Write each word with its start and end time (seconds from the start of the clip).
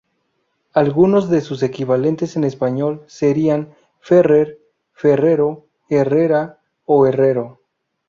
Algunos 0.73 1.29
de 1.29 1.41
su 1.41 1.63
equivalentes 1.63 2.35
en 2.35 2.43
español 2.43 3.03
serían 3.05 3.75
Ferrer, 3.99 4.59
Ferrero, 4.93 5.67
Herrera 5.91 6.59
o 6.85 7.05
Herrero. 7.05 7.59